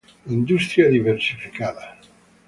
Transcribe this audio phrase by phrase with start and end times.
[0.35, 1.85] Industria diversificada.